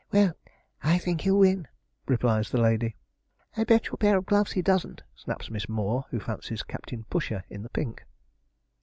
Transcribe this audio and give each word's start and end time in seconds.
'Well, 0.11 0.33
I 0.81 0.97
think 0.97 1.21
he'll 1.21 1.37
win,' 1.37 1.67
replies 2.07 2.49
the 2.49 2.59
lady. 2.59 2.95
'I'll 3.55 3.65
bet 3.65 3.85
you 3.85 3.91
a 3.93 3.97
pair 3.97 4.17
of 4.17 4.25
gloves 4.25 4.53
he 4.53 4.63
doesn't,' 4.63 5.03
snaps 5.15 5.51
Miss 5.51 5.69
Moore, 5.69 6.05
who 6.09 6.19
fancies 6.19 6.63
Captain 6.63 7.03
Pusher, 7.03 7.43
in 7.51 7.61
the 7.61 7.69
pink. 7.69 8.03